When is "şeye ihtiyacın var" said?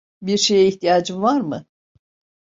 0.37-1.41